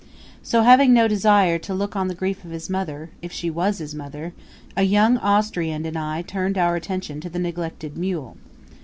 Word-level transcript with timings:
So, 0.41 0.63
having 0.63 0.95
no 0.95 1.07
desire 1.07 1.59
to 1.59 1.75
look 1.75 1.95
on 1.95 2.07
the 2.07 2.15
grief 2.15 2.43
of 2.43 2.49
his 2.49 2.71
mother 2.71 3.11
if 3.21 3.31
she 3.31 3.51
was 3.51 3.77
his 3.77 3.93
mother 3.93 4.33
a 4.75 4.81
young 4.81 5.17
Austrian 5.19 5.85
and 5.85 5.95
I 5.95 6.23
turned 6.23 6.57
our 6.57 6.75
attention 6.75 7.21
to 7.21 7.29
the 7.29 7.37
neglected 7.37 7.95
mule. 7.99 8.35